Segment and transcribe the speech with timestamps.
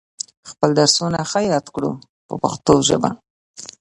[0.49, 1.91] خپل درسونه ښه یاد کړو
[2.27, 3.09] په پښتو ژبه.